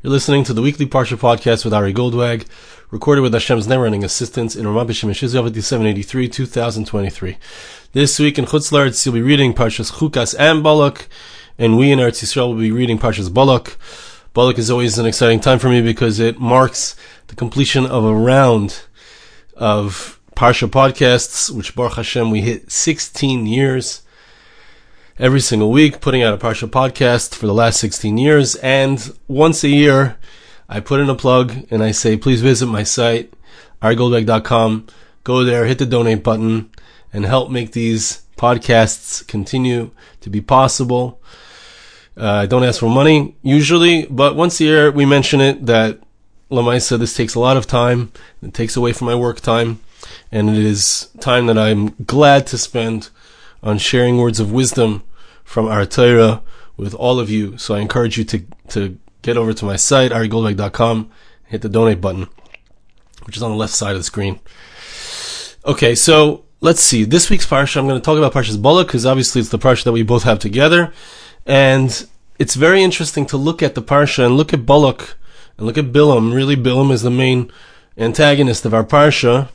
[0.00, 2.46] You're listening to the weekly Parsha podcast with Ari Goldwag,
[2.92, 5.12] recorded with Hashem's never-ending assistance in Ramat B'Shem
[5.60, 7.36] 783, 2023.
[7.90, 11.08] This week in Chutz La'aretz, you'll be reading Parshas Chukas and Balak,
[11.58, 13.76] and we in Eretz Yisrael will be reading Parshas Balak.
[14.34, 16.94] Balak is always an exciting time for me because it marks
[17.26, 18.82] the completion of a round
[19.56, 24.02] of Parsha podcasts, which Baruch Hashem we hit 16 years
[25.18, 28.54] every single week, putting out a Parsha podcast for the last 16 years.
[28.56, 30.16] And once a year,
[30.68, 33.32] I put in a plug and I say, please visit my site,
[33.82, 34.86] arigoldwag.com.
[35.24, 36.70] Go there, hit the donate button,
[37.12, 41.20] and help make these podcasts continue to be possible.
[42.16, 45.98] Uh, I don't ask for money usually, but once a year we mention it that
[46.50, 48.12] Lamaisa, this takes a lot of time.
[48.40, 49.80] It takes away from my work time.
[50.30, 53.10] And it is time that I'm glad to spend
[53.62, 55.02] on sharing words of wisdom
[55.48, 56.42] from our Torah
[56.76, 57.56] with all of you.
[57.56, 61.10] So I encourage you to, to get over to my site, arigoldwag.com,
[61.46, 62.28] hit the donate button,
[63.24, 64.40] which is on the left side of the screen.
[65.64, 67.04] Okay, so let's see.
[67.04, 69.84] This week's parsha, I'm going to talk about Parshas Balak because obviously it's the parsha
[69.84, 70.92] that we both have together.
[71.46, 72.06] And
[72.38, 75.16] it's very interesting to look at the parsha and look at Balak
[75.56, 76.34] and look at Bilam.
[76.34, 77.50] Really, Bilam is the main
[77.96, 79.48] antagonist of our parsha.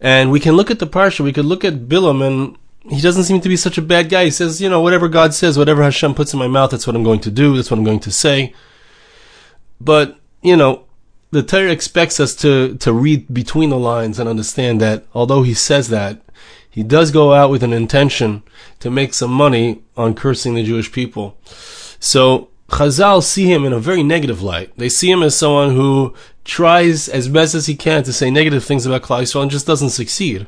[0.00, 2.56] And we can look at the parsha, we could look at Bilam and
[2.90, 4.24] he doesn't seem to be such a bad guy.
[4.24, 6.96] He says, you know, whatever God says, whatever Hashem puts in my mouth, that's what
[6.96, 7.56] I'm going to do.
[7.56, 8.54] That's what I'm going to say.
[9.80, 10.84] But, you know,
[11.30, 15.54] the Torah expects us to, to read between the lines and understand that although he
[15.54, 16.20] says that,
[16.70, 18.42] he does go out with an intention
[18.80, 21.36] to make some money on cursing the Jewish people.
[22.00, 24.76] So, Chazal see him in a very negative light.
[24.76, 26.14] They see him as someone who
[26.44, 29.66] tries as best as he can to say negative things about Klal Yisrael and just
[29.66, 30.46] doesn't succeed.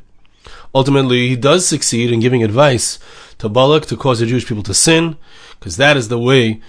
[0.74, 2.98] Ultimately, he does succeed in giving advice
[3.38, 5.16] to Balak to cause the Jewish people to sin,
[5.58, 6.60] because that is the way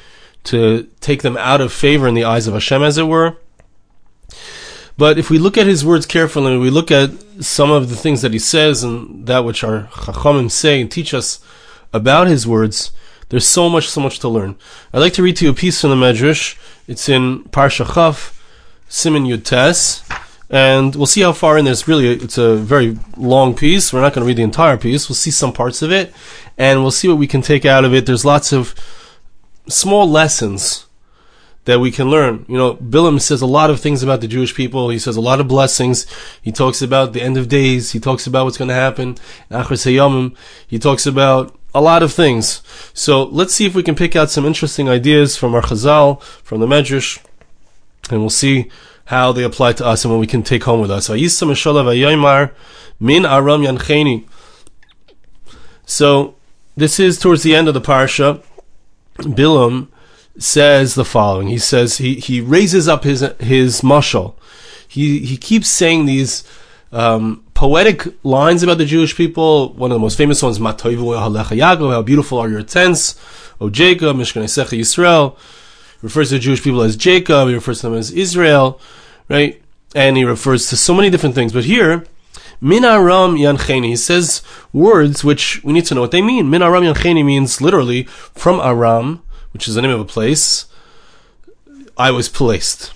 [0.46, 3.38] to take them out of favor in the eyes of Hashem, as it were.
[4.98, 7.12] But if we look at his words carefully, we look at
[7.44, 11.14] some of the things that he says and that which our Chachamim say and teach
[11.14, 11.40] us
[11.94, 12.92] about his words,
[13.30, 14.56] there's so much, so much to learn.
[14.94, 16.58] I'd like to read to you a piece from the Medrash.
[16.88, 18.42] It's in Parsha Chaf,
[18.90, 20.04] Siman Yud Tes
[20.52, 21.88] and we'll see how far in this.
[21.88, 23.92] Really, it's a very long piece.
[23.92, 25.08] We're not going to read the entire piece.
[25.08, 26.14] We'll see some parts of it,
[26.58, 28.06] and we'll see what we can take out of it.
[28.06, 28.76] There's lots of
[29.68, 30.86] small lessons
[31.66, 32.46] that we can learn.
[32.50, 34.90] You know, Bilam says a lot of things about the Jewish people.
[34.90, 36.06] He says a lot of blessings.
[36.42, 37.92] He talks about the end of days.
[37.92, 39.18] He talks about what's going to happen.
[40.68, 42.62] He talks about a lot of things.
[42.94, 46.60] So let's see if we can pick out some interesting ideas from our Chazal, from
[46.60, 47.24] the Medrash,
[48.10, 48.70] and we'll see
[49.12, 51.08] how they apply to us and what we can take home with us.
[55.86, 56.36] So
[56.78, 58.42] this is towards the end of the parsha.
[59.18, 59.90] Bilam
[60.38, 61.50] says the following.
[61.50, 64.36] He says he, he raises up his his mashal.
[64.88, 66.46] He he keeps saying these
[66.94, 69.74] um, poetic lines about the Jewish people.
[69.74, 73.20] One of the most famous ones, how beautiful are your tents,
[73.60, 75.36] O Jacob, Mishkan Yisrael.
[76.02, 77.50] Refers to the Jewish people as Jacob.
[77.50, 78.80] He refers to them as Israel
[79.32, 79.62] right?
[79.96, 81.54] And he refers to so many different things.
[81.54, 82.06] But here,
[82.60, 86.50] Min Aram Yancheni, he says words which we need to know what they mean.
[86.50, 90.66] Min Aram Yancheni means literally from Aram, which is the name of a place,
[91.98, 92.94] I was placed.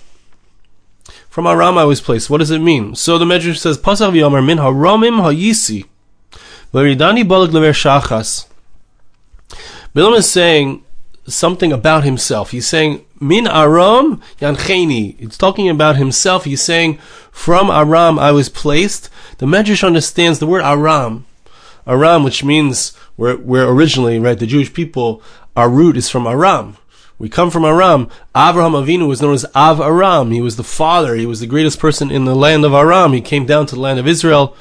[1.28, 2.30] From Aram I was placed.
[2.30, 2.94] What does it mean?
[2.94, 5.84] So the Medrash says, Pasach v'yomer min haramim ha'yisi.
[6.72, 8.46] Lever shachas.
[9.94, 10.84] Bilam is saying
[11.26, 12.50] something about himself.
[12.50, 15.16] He's saying, Min Aram Yancheni.
[15.18, 16.44] It's talking about himself.
[16.44, 16.98] He's saying,
[17.30, 19.10] From Aram I was placed.
[19.38, 21.26] The Medrash understands the word Aram.
[21.86, 25.22] Aram, which means where, where originally, right, the Jewish people,
[25.54, 26.76] our root is from Aram.
[27.18, 28.08] We come from Aram.
[28.34, 30.30] Avraham Avinu was known as Av Aram.
[30.30, 31.14] He was the father.
[31.14, 33.12] He was the greatest person in the land of Aram.
[33.12, 34.54] He came down to the land of Israel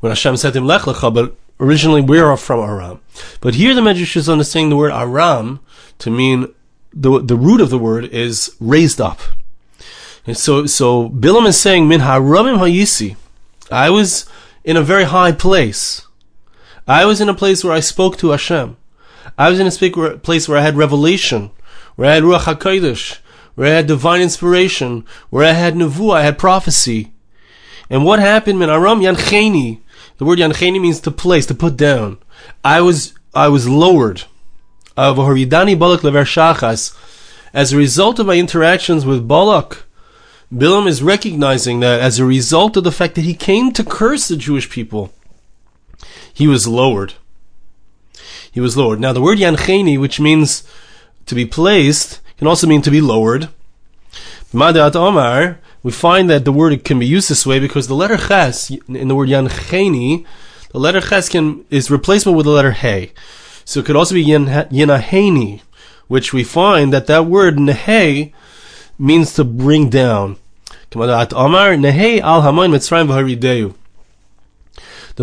[0.00, 3.00] when Hashem said him, Lech Lecha, but originally we are from Aram.
[3.40, 5.60] But here the Medrash is understanding the word Aram
[5.98, 6.52] to mean
[6.92, 9.20] the the root of the word is raised up.
[10.26, 13.16] And so so Bilam is saying min haramim hayisi.
[13.70, 14.26] I was
[14.64, 16.06] in a very high place.
[16.86, 18.76] I was in a place where I spoke to Hashem.
[19.38, 21.50] I was in a place where I had revelation,
[21.96, 23.18] where I had ruach hakodesh,
[23.54, 27.12] where I had divine inspiration, where I had nevuah, I had prophecy.
[27.88, 28.58] And what happened?
[28.58, 29.80] Min aram yancheni.
[30.18, 32.18] The word yancheni means to place, to put down.
[32.64, 34.24] I was I was lowered
[34.96, 36.96] of Horidani Balak Lever Shachas,
[37.54, 39.84] as a result of my interactions with Balak,
[40.52, 44.28] Bilam is recognizing that as a result of the fact that he came to curse
[44.28, 45.12] the Jewish people,
[46.32, 47.14] he was lowered.
[48.50, 49.00] He was lowered.
[49.00, 50.62] Now, the word Yancheni, which means
[51.26, 53.48] to be placed, can also mean to be lowered.
[54.52, 58.16] Madat Omar, we find that the word can be used this way because the letter
[58.16, 60.24] ches in the word yancheni,
[60.70, 63.12] the letter ches can is replacement with the letter hey.
[63.64, 65.60] So it could also be yenaheni,
[66.08, 68.32] which we find that that word nehe
[68.98, 70.36] means to bring down.
[70.90, 70.98] The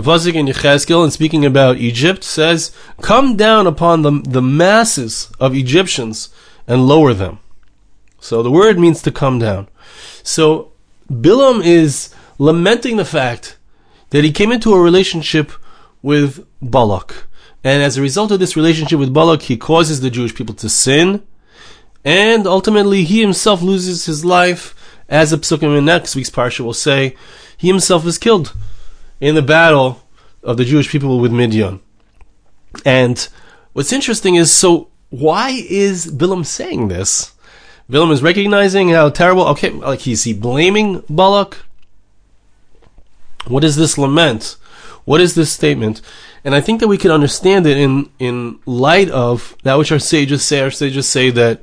[0.03, 2.71] pasuk in Yechezkel, in speaking about Egypt, says,
[3.01, 6.29] "Come down upon the the masses of Egyptians
[6.67, 7.39] and lower them."
[8.19, 9.67] So the word means to come down.
[10.23, 10.71] So
[11.11, 13.57] Bilam is lamenting the fact
[14.11, 15.51] that he came into a relationship
[16.01, 17.27] with Balak.
[17.63, 20.69] And as a result of this relationship with Balak, he causes the Jewish people to
[20.69, 21.23] sin.
[22.05, 24.75] And ultimately, he himself loses his life.
[25.09, 27.15] As the Psukim in next week's Parsha will say,
[27.57, 28.55] he himself is killed
[29.19, 30.03] in the battle
[30.43, 31.81] of the Jewish people with Midian.
[32.85, 33.27] And
[33.73, 37.33] what's interesting is, so why is Bilam saying this?
[37.89, 39.47] Bilam is recognizing how terrible.
[39.47, 41.57] Okay, like he's he blaming Balak?
[43.47, 44.57] What is this lament?
[45.05, 46.01] What is this statement?
[46.43, 49.99] And I think that we can understand it in in light of that which our
[49.99, 50.61] sages say.
[50.61, 51.61] Our sages say that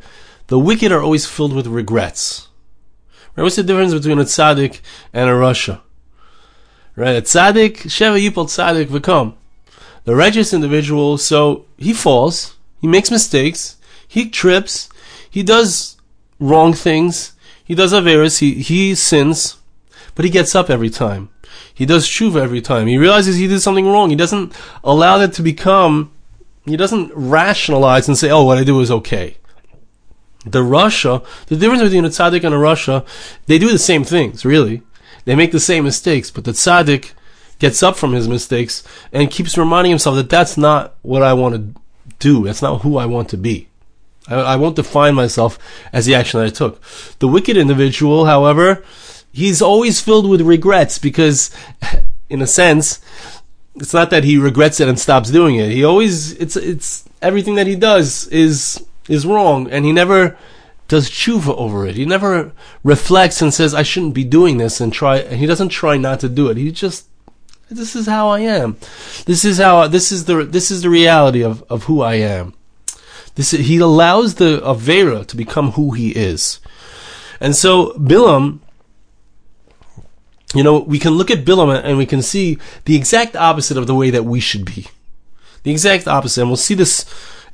[0.48, 2.48] the wicked are always filled with regrets.
[3.34, 3.42] Right?
[3.42, 4.80] What's the difference between a tzaddik
[5.12, 5.80] and a rasha?
[6.94, 7.16] Right?
[7.16, 9.34] A tzaddik, sheva yipol tzaddik v'kom.
[10.04, 13.76] The righteous individual, so he falls, he makes mistakes,
[14.06, 14.88] he trips,
[15.28, 15.96] he does
[16.38, 17.32] wrong things.
[17.64, 18.38] He does averis.
[18.38, 19.56] He he sins,
[20.14, 21.28] but he gets up every time.
[21.74, 22.86] He does tshuva every time.
[22.86, 24.10] He realizes he did something wrong.
[24.10, 26.10] He doesn't allow that to become.
[26.64, 29.36] He doesn't rationalize and say, "Oh, what I do is okay."
[30.44, 33.04] The rasha, the difference between a tzaddik and a rasha,
[33.46, 34.44] they do the same things.
[34.44, 34.82] Really,
[35.24, 37.12] they make the same mistakes, but the tzaddik
[37.58, 38.82] gets up from his mistakes
[39.12, 41.80] and keeps reminding himself that that's not what I want to
[42.18, 42.44] do.
[42.44, 43.68] That's not who I want to be.
[44.28, 45.58] I, I won't define myself
[45.92, 46.80] as the action that I took.
[47.18, 48.84] The wicked individual, however,
[49.36, 51.50] he's always filled with regrets because,
[52.30, 53.00] in a sense,
[53.76, 55.70] it's not that he regrets it and stops doing it.
[55.70, 60.36] He always it's it's everything that he does is is wrong, and he never
[60.88, 61.96] does tshuva over it.
[61.96, 62.52] He never
[62.82, 65.18] reflects and says, "I shouldn't be doing this," and try.
[65.18, 66.56] And he doesn't try not to do it.
[66.56, 67.06] He just
[67.68, 68.76] this is how I am.
[69.26, 72.54] This is how this is the this is the reality of of who I am.
[73.34, 76.60] This he allows the Avera to become who he is.
[77.38, 78.60] And so Bilam,
[80.56, 83.86] you know, we can look at Bilam and we can see the exact opposite of
[83.86, 84.86] the way that we should be.
[85.62, 86.42] The exact opposite.
[86.42, 87.04] And we'll see this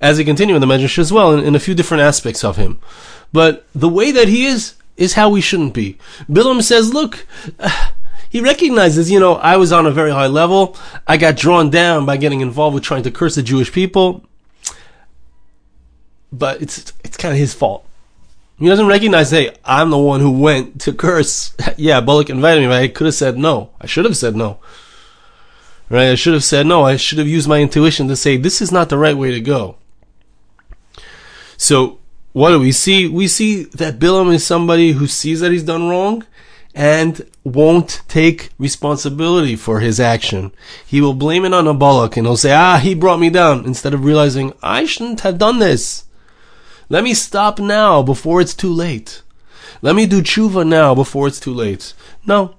[0.00, 2.56] as we continue in the Medrash as well in, in a few different aspects of
[2.56, 2.81] him.
[3.32, 5.99] But the way that he is, is how we shouldn't be.
[6.28, 7.26] Bilam says, look,
[8.28, 10.76] he recognizes, you know, I was on a very high level.
[11.06, 14.26] I got drawn down by getting involved with trying to curse the Jewish people
[16.32, 17.87] but it's it's kind of his fault.
[18.62, 21.53] He doesn't recognize, hey, I'm the one who went to curse.
[21.76, 23.70] yeah, Balak invited me, but I could have said no.
[23.81, 24.61] I should have said no.
[25.91, 26.11] Right?
[26.11, 26.85] I should have said no.
[26.85, 29.41] I should have used my intuition to say this is not the right way to
[29.41, 29.79] go.
[31.56, 31.99] So
[32.35, 33.09] what do we see?
[33.09, 36.25] We see that Bilam is somebody who sees that he's done wrong
[36.73, 40.53] and won't take responsibility for his action.
[40.87, 43.65] He will blame it on a Balak and he'll say, ah, he brought me down
[43.65, 46.05] instead of realizing I shouldn't have done this.
[46.93, 49.23] Let me stop now before it's too late.
[49.81, 51.94] Let me do tshuva now before it's too late.
[52.27, 52.55] No.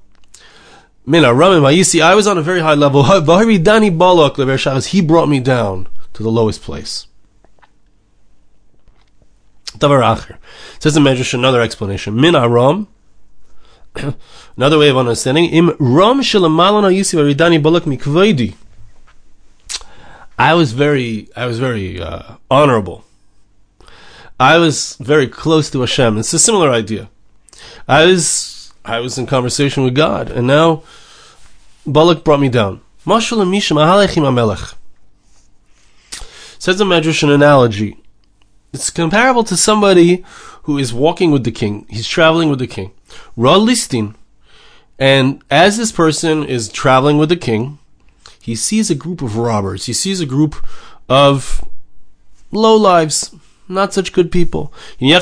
[1.05, 3.03] Mina see, I was on a very high level.
[3.59, 7.05] Dani Balak He brought me down to the lowest place.
[9.77, 10.37] Davar Acher.
[10.79, 12.19] Says the Medrash another explanation.
[12.19, 12.87] Min Aram.
[14.57, 15.45] Another way of understanding.
[15.45, 18.55] Im Ram Shalamalana Yisi Varidani Balak Mikvedi.
[20.39, 23.05] I was very, I was very uh, honorable
[24.43, 26.17] I was very close to Hashem.
[26.17, 27.09] It's a similar idea.
[27.87, 30.83] I was I was in conversation with God, and now
[31.85, 32.81] Balak brought me down.
[33.05, 33.29] Says
[36.77, 37.95] the Medrash an analogy.
[38.73, 40.25] It's comparable to somebody
[40.63, 41.85] who is walking with the king.
[41.89, 42.91] He's traveling with the king.
[43.37, 44.13] Ra listin.
[44.99, 47.79] And as this person is traveling with the king,
[48.41, 49.85] he sees a group of robbers.
[49.85, 50.55] He sees a group
[51.07, 51.63] of
[52.51, 53.33] low lives,
[53.67, 54.73] not such good people.
[54.99, 55.13] He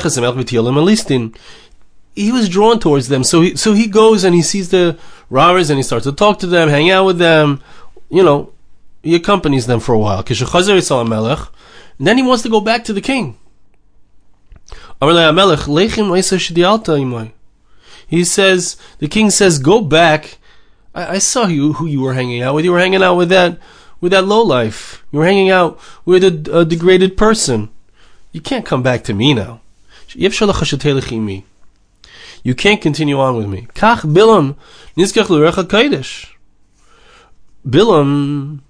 [2.30, 4.98] was drawn towards them, so he so he goes and he sees the
[5.30, 7.62] robbers and he starts to talk to them, hang out with them.
[8.10, 8.52] You know,
[9.02, 10.18] he accompanies them for a while.
[10.18, 13.38] And then he wants to go back to the king.
[18.06, 20.38] He says, the king says, go back.
[20.94, 22.64] I, I saw you who you were hanging out with.
[22.64, 23.58] You were hanging out with that
[24.00, 25.04] with that low life.
[25.10, 27.70] You were hanging out with a, a degraded person.
[28.32, 29.60] You can't come back to me now.
[30.14, 30.30] You
[32.54, 33.68] can't continue on with me.
[33.74, 34.56] Kach Bilam
[34.96, 36.30] Kodesh.
[37.66, 38.60] Bilam,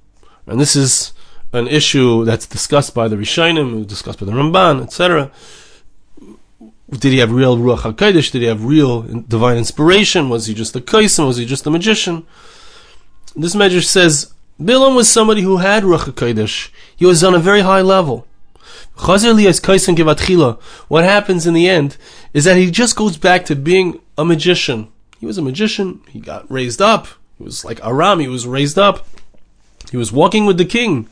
[0.47, 1.13] and this is
[1.53, 5.31] an issue that's discussed by the Rishonim, discussed by the Ramban, etc.
[6.91, 8.33] Did he have real Ruach HaKodesh?
[8.33, 10.29] Did he have real divine inspiration?
[10.29, 11.27] Was he just a Kaisim?
[11.27, 12.27] Was he just a magician?
[13.35, 16.71] This Medrash says Bilam was somebody who had Ruach HaKodesh.
[16.95, 18.27] He was on a very high level.
[20.89, 21.97] What happens in the end
[22.33, 24.89] is that he just goes back to being a magician.
[25.19, 26.01] He was a magician.
[26.09, 27.07] He got raised up.
[27.39, 28.21] He was like Aram.
[28.21, 29.07] He was raised up.
[29.91, 31.09] He was walking with the king.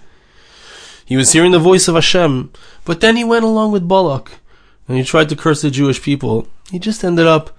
[1.05, 2.53] He was hearing the voice of Hashem.
[2.85, 4.31] But then he went along with Balak
[4.87, 6.47] and he tried to curse the Jewish people.
[6.71, 7.57] He just ended up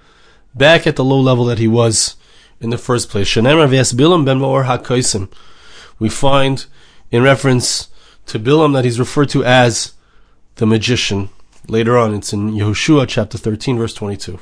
[0.54, 2.16] back at the low level that he was
[2.60, 3.36] in the first place.
[6.00, 6.66] We find
[7.12, 7.88] in reference
[8.28, 9.94] to Bilam that he's referred to as
[10.56, 11.30] the magician.
[11.68, 14.40] Later on, it's in Yehoshua chapter 13, verse 22.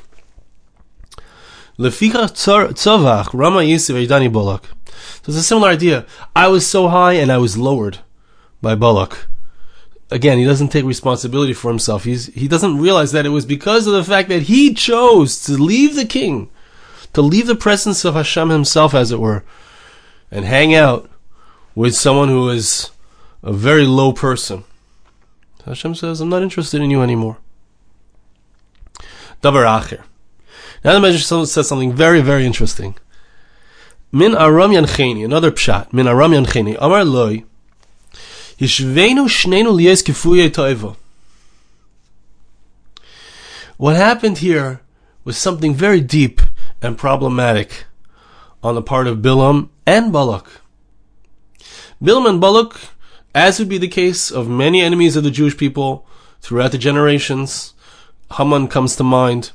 [5.22, 6.06] So it's a similar idea.
[6.36, 7.98] I was so high and I was lowered
[8.60, 9.26] by Balak.
[10.10, 12.04] Again, he doesn't take responsibility for himself.
[12.04, 15.52] He's, he doesn't realize that it was because of the fact that he chose to
[15.52, 16.50] leave the king,
[17.12, 19.44] to leave the presence of Hashem himself, as it were,
[20.30, 21.08] and hang out
[21.74, 22.90] with someone who is
[23.42, 24.64] a very low person.
[25.64, 27.38] Hashem says, I'm not interested in you anymore.
[29.42, 30.02] Davar Acher.
[30.84, 32.96] Now the Medrash says something very, very interesting.
[34.12, 35.92] Min Aram Yancheni, another pshat.
[35.92, 36.76] Min Aram Yancheni.
[36.80, 37.44] Amar loy.
[38.58, 40.96] Yishveinu shnenu liyes kifuye toiva.
[43.76, 44.80] What happened here
[45.24, 46.40] was something very deep
[46.82, 47.86] and problematic
[48.62, 50.46] on the part of Bilam and Balak.
[52.02, 52.78] Bilam and Balak,
[53.34, 56.06] as would be the case of many enemies of the Jewish people
[56.40, 57.74] throughout the generations,
[58.36, 59.52] Haman comes to mind.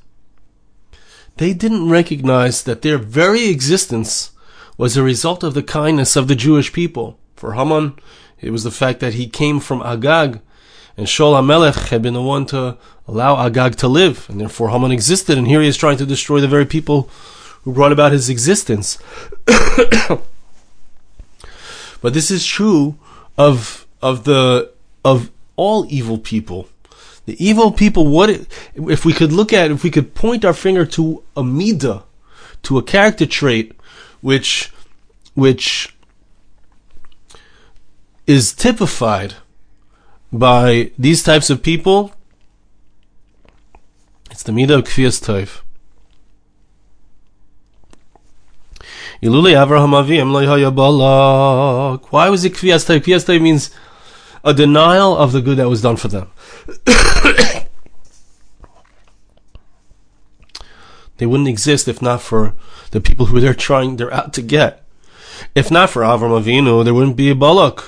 [1.38, 4.32] They didn't recognize that their very existence
[4.78, 7.20] was a result of the kindness of the Jewish people.
[7.36, 8.00] For Haman,
[8.40, 10.40] it was the fact that he came from Agag,
[10.98, 12.78] and Shaul HaMelech had been the one to
[13.08, 16.40] allow Agag to live, and therefore Haman existed, and here he is trying to destroy
[16.40, 17.10] the very people
[17.64, 18.98] who brought about his existence.
[19.46, 20.24] but
[22.14, 22.98] this is true
[23.38, 24.72] of of the
[25.04, 26.68] of all evil people.
[27.26, 30.86] The evil people, what if we could look at, if we could point our finger
[30.86, 32.04] to a midah,
[32.64, 33.74] to a character trait,
[34.22, 34.72] which,
[35.34, 35.96] which
[38.28, 39.36] is typified
[40.32, 42.14] by these types of people,
[44.30, 45.62] it's the midah of kfiyas toiv.
[49.22, 50.32] Ilule Avraham Avim
[52.10, 52.54] Why was it?
[52.54, 53.72] Kfiyas toiv means
[54.44, 56.30] a denial of the good that was done for them.
[61.18, 62.54] they wouldn't exist if not for
[62.92, 64.84] the people who they're trying, they're out to get.
[65.54, 67.82] If not for Avram Avinu, there wouldn't be a Balak.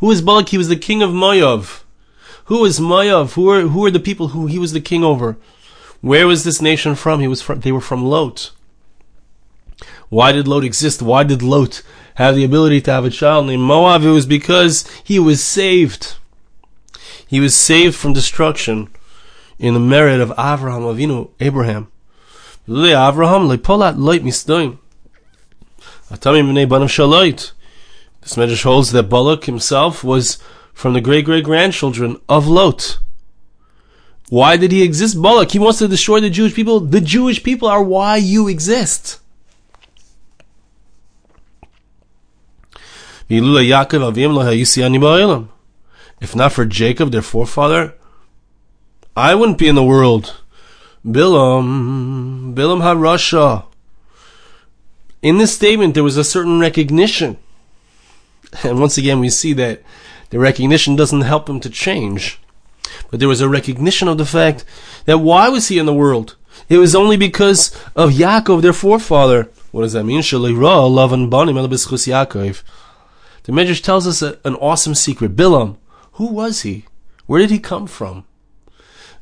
[0.00, 0.48] Who is Balak?
[0.48, 1.82] He was the king of Moav.
[2.46, 3.32] Who is Moav?
[3.34, 5.36] Who are who are the people who he was the king over?
[6.04, 7.20] Where was this nation from?
[7.20, 7.60] He was from.
[7.60, 8.50] They were from Lot.
[10.10, 11.00] Why did Lot exist?
[11.00, 11.80] Why did Lot
[12.16, 14.02] have the ability to have a child named Moab?
[14.02, 16.16] It was because he was saved.
[17.26, 18.90] He was saved from destruction
[19.58, 21.90] in the merit of Avraham Avinu, Abraham.
[22.68, 24.76] Avraham lepolat loit misdoim.
[26.10, 27.52] Atami b'nei banav shaloit.
[28.20, 30.36] This medrash holds that Balak himself was
[30.74, 32.98] from the great great grandchildren of Lot.
[34.28, 35.20] Why did he exist?
[35.20, 36.80] Balak, he wants to destroy the Jewish people.
[36.80, 39.20] The Jewish people are why you exist.
[43.28, 43.40] If
[46.34, 47.94] not for Jacob, their forefather,
[49.16, 50.40] I wouldn't be in the world.
[51.04, 53.66] Bilam, Bilam HaRasha.
[55.22, 57.36] In this statement, there was a certain recognition.
[58.62, 59.82] And once again, we see that
[60.30, 62.38] the recognition doesn't help him to change.
[63.10, 64.64] But there was a recognition of the fact
[65.04, 66.36] that why was he in the world?
[66.68, 69.50] It was only because of Yaakov, their forefather.
[69.70, 70.22] What does that mean?
[73.44, 75.36] The Medrash tells us a, an awesome secret.
[75.36, 75.76] Bilam,
[76.12, 76.86] who was he?
[77.26, 78.24] Where did he come from?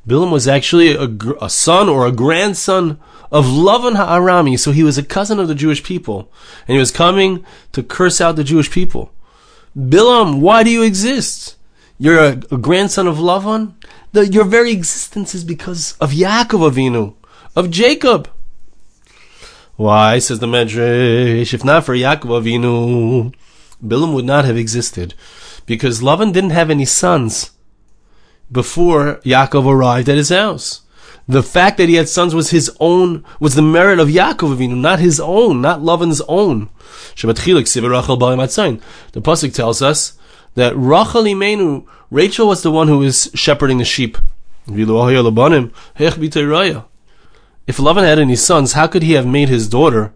[0.06, 1.08] Bilam was actually a,
[1.40, 2.98] a son or a grandson
[3.30, 6.30] of Lavan Ha'arami, so he was a cousin of the Jewish people,
[6.68, 9.12] and he was coming to curse out the Jewish people.
[9.76, 11.56] Bilam, why do you exist?
[12.02, 13.74] You're a, a grandson of Lavan?
[14.10, 17.14] The, your very existence is because of Yaakov Avinu,
[17.54, 18.28] of Jacob.
[19.76, 23.32] Why, says the Medrash, if not for Yaakov Avinu,
[23.80, 25.14] Bilam would not have existed
[25.64, 27.52] because Lavan didn't have any sons.
[28.50, 30.80] before Yaakov arrived at his house.
[31.28, 34.76] The fact that he had sons was his own, was the merit of Yaakov Avinu,
[34.76, 36.68] not his own, not Lavan's own.
[37.14, 37.32] The
[39.22, 40.18] pasuk tells us
[40.54, 44.18] that Rachel Imenu, Rachel was the one who was shepherding the sheep.
[47.66, 50.12] If Lavan had any sons, how could he have made his daughter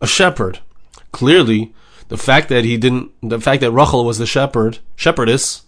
[0.00, 0.60] a shepherd?
[1.12, 1.72] Clearly,
[2.08, 5.62] the fact that he didn't, the fact that Rachel was the shepherd, shepherdess,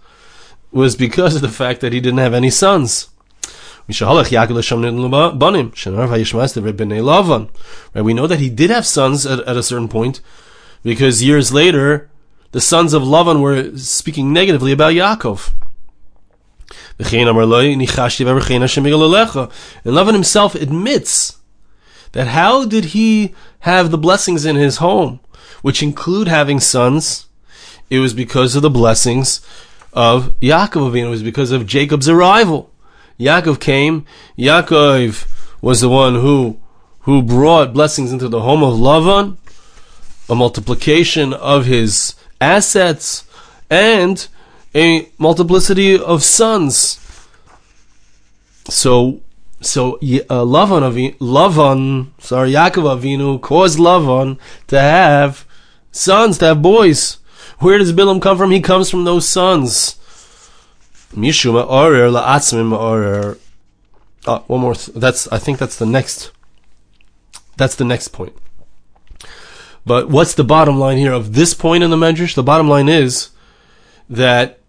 [0.73, 3.09] was because of the fact that he didn't have any sons.
[7.93, 10.21] Right, we know that he did have sons at, at a certain point,
[10.83, 12.09] because years later,
[12.53, 15.53] the sons of Lavan were speaking negatively about Yaakov.
[16.99, 17.07] And
[19.87, 21.39] Lavan himself admits
[22.13, 25.21] that how did he have the blessings in his home,
[25.63, 27.27] which include having sons?
[27.89, 29.41] It was because of the blessings
[29.93, 30.97] of Yaakov.
[30.99, 32.71] It was because of Jacob's arrival.
[33.19, 34.05] Yaakov came.
[34.39, 35.27] Yaakov
[35.61, 36.59] was the one who
[37.05, 39.39] who brought blessings into the home of Lavan,
[40.29, 43.25] a multiplication of his assets,
[43.69, 44.27] and
[44.75, 46.99] a multiplicity of sons.
[48.69, 49.21] So,
[49.61, 49.99] so uh,
[50.45, 55.47] Lavan, Lavan, sorry, Yaakov Avinu caused Lavan to have
[55.93, 57.19] sons, to have boys.
[57.59, 58.53] Where does Bilam come from?
[58.53, 59.97] He comes from those sons.
[61.13, 63.39] Mishuma orer la'atzmim orer.
[64.27, 64.75] Ah, one more.
[64.75, 65.27] Th- that's.
[65.29, 66.31] I think that's the next.
[67.57, 68.35] That's the next point.
[69.87, 72.35] But what's the bottom line here of this point in the Medrash?
[72.35, 73.31] The bottom line is
[74.09, 74.61] that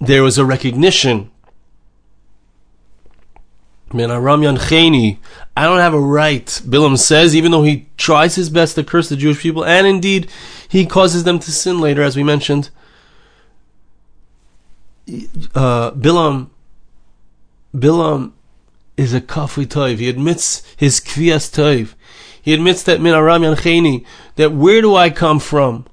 [0.00, 1.30] there was a recognition.
[3.92, 5.18] Man, Aram Yancheni,
[5.56, 9.08] I don't have a right, Bilam says, even though he tries his best to curse
[9.08, 10.30] the Jewish people, and indeed
[10.68, 12.70] he causes them to sin later, as we mentioned.
[15.54, 16.50] Uh, Bilam,
[17.74, 18.32] Bilam
[18.96, 19.98] is a kafui toiv.
[19.98, 21.94] He admits his kvias toiv.
[22.42, 24.04] He admits that min aram yancheni,
[24.36, 25.86] that where do I come from?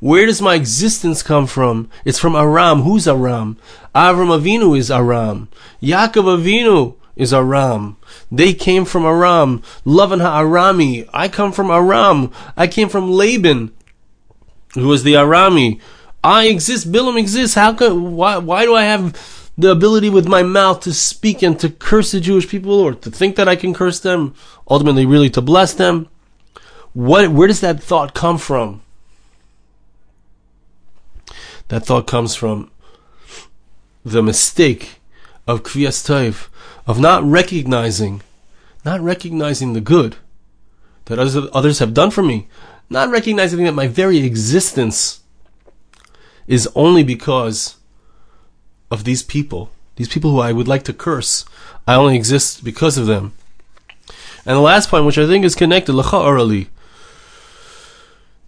[0.00, 1.88] Where does my existence come from?
[2.04, 2.82] It's from Aram.
[2.82, 3.56] Who's Aram?
[3.94, 5.48] Avram Avinu is Aram.
[5.80, 7.96] Yaakov Avinu is Aram.
[8.28, 9.62] They came from Aram.
[9.86, 11.08] Lavan HaArami.
[11.12, 12.32] I come from Aram.
[12.56, 13.70] I came from Laban
[14.74, 15.80] who was the Arami.
[16.24, 17.54] I exist, Bilam exists.
[17.54, 21.58] How can why why do I have the ability with my mouth to speak and
[21.60, 24.34] to curse the Jewish people or to think that I can curse them,
[24.68, 26.08] ultimately really to bless them?
[26.92, 28.82] What where does that thought come from?
[31.68, 32.70] That thought comes from
[34.04, 35.00] the mistake
[35.46, 36.48] of Kviyas
[36.86, 38.22] of not recognizing,
[38.84, 40.16] not recognizing the good
[41.06, 42.48] that others have done for me,
[42.90, 45.20] not recognizing that my very existence
[46.46, 47.76] is only because
[48.92, 51.44] of these people, these people who I would like to curse.
[51.86, 53.32] I only exist because of them.
[54.44, 56.68] And the last point, which I think is connected, lacha.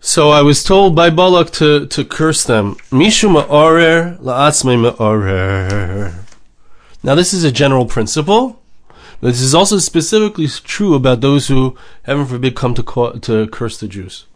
[0.00, 2.74] So I was told by Balak to, to curse them.
[2.90, 6.14] Mishu ma'orer la'atzme ma'orer.
[7.02, 8.60] Now this is a general principle.
[9.20, 13.88] This is also specifically true about those who, heaven forbid, come to, to curse the
[13.88, 14.26] Jews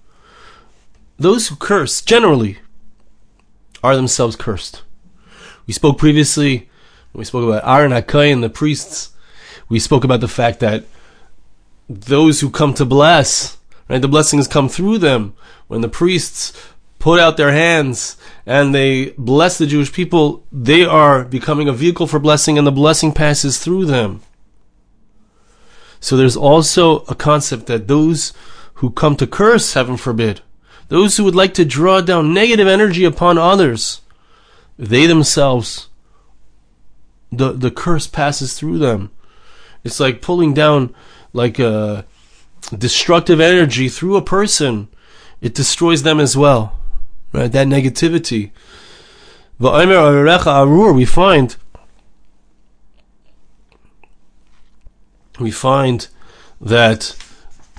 [1.18, 2.58] those who curse generally
[3.82, 4.82] are themselves cursed.
[5.68, 6.70] We spoke previously,
[7.12, 9.10] we spoke about Aaron Hakai and the priests.
[9.68, 10.86] We spoke about the fact that
[11.90, 15.34] those who come to bless, right, the blessings come through them.
[15.66, 16.54] When the priests
[16.98, 22.06] put out their hands and they bless the Jewish people, they are becoming a vehicle
[22.06, 24.22] for blessing and the blessing passes through them.
[26.00, 28.32] So there's also a concept that those
[28.74, 30.40] who come to curse, heaven forbid,
[30.88, 34.00] those who would like to draw down negative energy upon others,
[34.78, 35.88] they themselves,
[37.32, 39.10] the, the curse passes through them.
[39.84, 40.94] It's like pulling down
[41.32, 42.06] like a
[42.76, 44.88] destructive energy through a person.
[45.40, 46.78] It destroys them as well.
[47.32, 47.50] Right?
[47.50, 48.50] That negativity.
[49.58, 51.56] We find
[55.40, 56.08] we find
[56.60, 57.16] that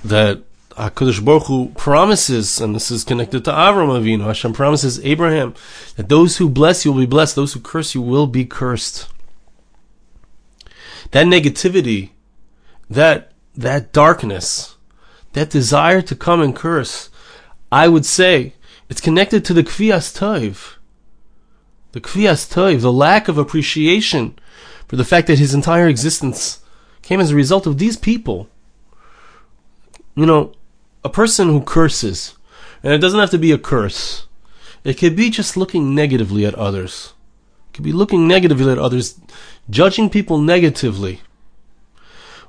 [0.04, 0.42] that
[0.80, 5.54] HaKadosh Baruch Hu promises, and this is connected to Avram Avinu, Hashem promises Abraham
[5.96, 9.08] that those who bless you will be blessed, those who curse you will be cursed.
[11.10, 12.10] That negativity,
[12.88, 14.76] that, that darkness,
[15.34, 17.10] that desire to come and curse,
[17.70, 18.54] I would say,
[18.88, 20.76] it's connected to the Kviyas Toiv.
[21.92, 24.38] The Kviyas Toiv, the lack of appreciation
[24.88, 26.60] for the fact that his entire existence
[27.02, 28.48] came as a result of these people.
[30.14, 30.54] You know,
[31.04, 32.36] a person who curses,
[32.82, 34.26] and it doesn't have to be a curse.
[34.84, 37.12] It could be just looking negatively at others.
[37.68, 39.20] It could be looking negatively at others,
[39.68, 41.20] judging people negatively.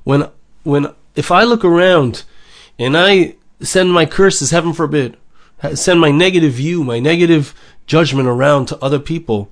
[0.04, 0.30] When,
[0.64, 2.24] when, if I look around
[2.80, 5.18] and I send my curses, heaven forbid,
[5.74, 7.54] send my negative view, my negative
[7.86, 9.52] judgment around to other people,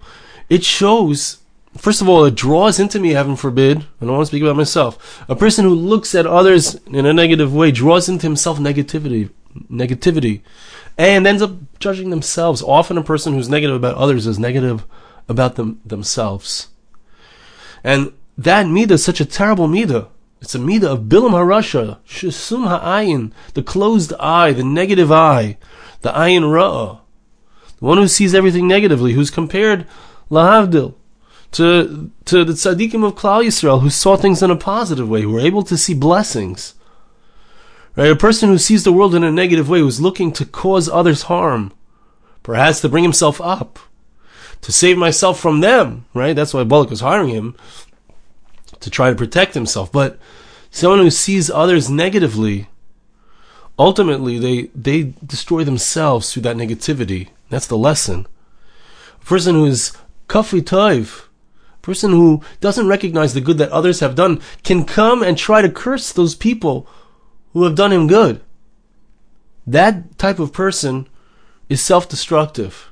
[0.49, 1.37] it shows,
[1.79, 4.55] first of all, it draws into me, heaven forbid, I don't want to speak about
[4.55, 5.23] myself.
[5.29, 9.29] A person who looks at others in a negative way draws into himself negativity,
[9.71, 10.41] negativity,
[10.97, 12.61] and ends up judging themselves.
[12.61, 14.85] Often a person who's negative about others is negative
[15.27, 16.67] about them themselves.
[17.83, 20.07] And that midah is such a terrible midah.
[20.41, 25.57] It's a midah of bilam harasha, shesum ha'ayin, the closed eye, the negative eye,
[26.01, 26.99] the ayin ra'ah,
[27.77, 29.85] the one who sees everything negatively, who's compared
[30.29, 30.95] lahavdil
[31.51, 35.31] to to the tzaddikim of Klal Yisrael, who saw things in a positive way, who
[35.31, 36.75] were able to see blessings.
[37.95, 40.87] Right, a person who sees the world in a negative way, who's looking to cause
[40.87, 41.73] others harm,
[42.43, 43.79] perhaps to bring himself up,
[44.61, 46.05] to save myself from them.
[46.13, 47.55] Right, that's why Balak was hiring him
[48.79, 49.91] to try to protect himself.
[49.91, 50.19] But
[50.71, 52.69] someone who sees others negatively,
[53.77, 57.29] ultimately they they destroy themselves through that negativity.
[57.49, 58.27] That's the lesson.
[59.21, 59.91] A person who is
[60.27, 61.25] kafi toiv,
[61.81, 65.69] person who doesn't recognize the good that others have done, can come and try to
[65.69, 66.87] curse those people
[67.53, 68.41] who have done him good.
[69.65, 71.07] That type of person
[71.67, 72.89] is self-destructive.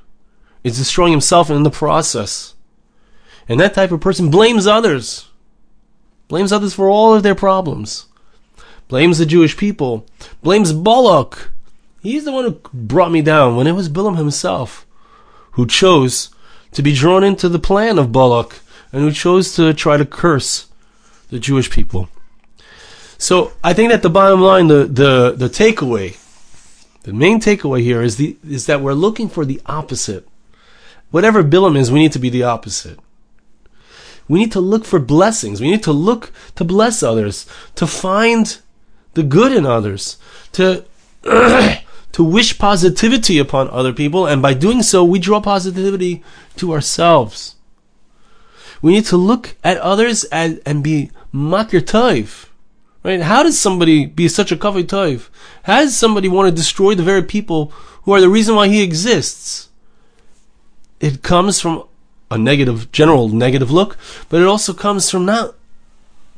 [0.64, 2.54] Is destroying himself in the process.
[3.48, 5.28] And that type of person blames others
[6.28, 8.06] blames others for all of their problems,
[8.86, 10.06] blames the Jewish people,
[10.42, 11.50] blames Balak.
[12.00, 14.86] He's the one who brought me down when it was Bilam himself
[15.52, 16.30] who chose
[16.72, 18.60] to be drawn into the plan of Balak
[18.92, 20.66] and who chose to try to curse
[21.30, 22.08] the Jewish people.
[23.18, 26.16] So I think that the bottom line, the, the, the takeaway,
[27.02, 30.28] the main takeaway here is the is that we're looking for the opposite.
[31.10, 32.98] Whatever Bilam is, we need to be the opposite.
[34.28, 35.60] We need to look for blessings.
[35.60, 37.46] We need to look to bless others,
[37.76, 38.58] to find
[39.14, 40.18] the good in others,
[40.52, 40.84] to
[41.22, 46.22] to wish positivity upon other people, and by doing so, we draw positivity
[46.56, 47.54] to ourselves.
[48.82, 52.46] We need to look at others and, and be makir toiv.
[53.02, 53.20] Right?
[53.20, 55.28] How does somebody be such a kafui toiv?
[55.64, 57.66] How does somebody want to destroy the very people
[58.02, 59.68] who are the reason why he exists?
[61.00, 61.84] It comes from
[62.30, 63.96] a negative, general negative look,
[64.28, 65.54] but it also comes from not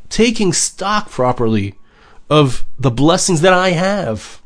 [0.08, 1.74] taking stock properly
[2.28, 4.40] of the blessings that I have.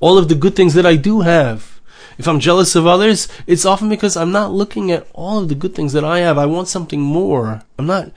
[0.00, 1.77] All of the good things that I do have.
[2.18, 5.54] If I'm jealous of others, it's often because I'm not looking at all of the
[5.54, 6.36] good things that I have.
[6.36, 7.62] I want something more.
[7.78, 8.10] I'm not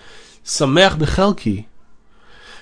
[0.44, 1.66] samech bechelki.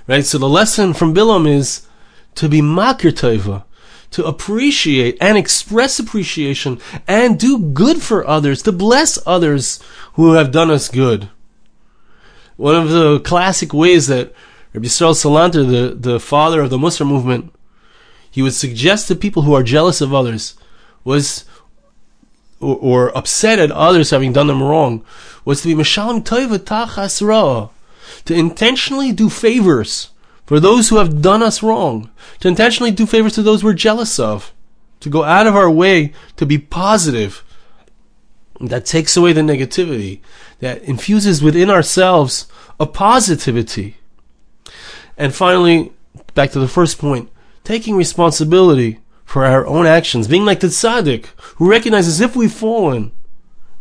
[0.06, 0.26] Right?
[0.26, 1.88] So the lesson from Bilam is
[2.36, 3.64] to be makir teva,
[4.12, 9.82] to appreciate and express appreciation and do good for others, to bless others
[10.14, 11.30] who have done us good.
[12.58, 14.34] One of the classic ways that
[14.74, 17.54] Rabbi Yisrael Salanter, the, the father of the Musar movement,
[18.30, 20.56] he would suggest to people who are jealous of others
[21.10, 21.44] was
[22.60, 25.04] or, or upset at others having done them wrong
[25.44, 26.24] was to be Mashalim
[28.26, 30.12] to intentionally do favors
[30.46, 34.20] for those who have done us wrong, to intentionally do favors to those we're jealous
[34.20, 34.54] of,
[35.00, 37.44] to go out of our way to be positive.
[38.60, 40.20] That takes away the negativity,
[40.60, 42.48] that infuses within ourselves
[42.80, 43.98] a positivity.
[45.18, 45.92] And finally,
[46.36, 47.30] back to the first point,
[47.64, 53.12] taking responsibility for our own actions, being like the tzaddik, who recognizes if we've fallen,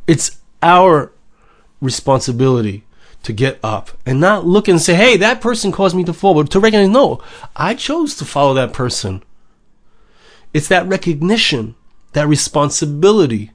[0.06, 1.10] it's our
[1.80, 2.84] responsibility
[3.22, 6.34] to get up and not look and say, hey, that person caused me to fall,
[6.34, 7.22] but to recognize, no,
[7.56, 9.22] I chose to follow that person.
[10.52, 11.76] It's that recognition,
[12.12, 13.52] that responsibility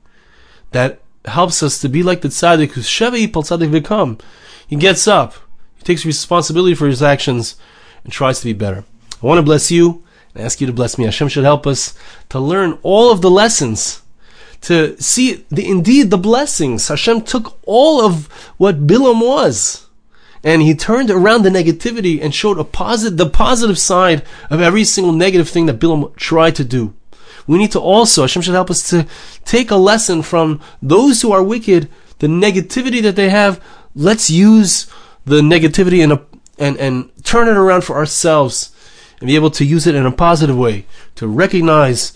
[0.72, 4.20] that helps us to be like the tzaddik who's Pal Tzaddik Vikam.
[4.66, 5.36] He gets up,
[5.76, 7.56] he takes responsibility for his actions,
[8.04, 8.84] and tries to be better.
[9.22, 10.03] I want to bless you
[10.34, 11.06] and ask you to bless me.
[11.06, 11.94] Hashem should help us
[12.30, 14.02] to learn all of the lessons
[14.62, 16.88] to see the, indeed the blessings.
[16.88, 19.88] Hashem took all of what Bilam was
[20.44, 24.84] and he turned around the negativity and showed a positive, the positive side of every
[24.84, 26.94] single negative thing that Bilam tried to do.
[27.48, 29.08] We need to also, Hashem should help us to
[29.46, 33.62] take a lesson from those who are wicked, the negativity that they have.
[33.96, 34.88] Let's use
[35.26, 36.20] the negativity and,
[36.58, 38.73] and, and turn it around for ourselves
[39.24, 42.12] and be able to use it in a positive way, to recognize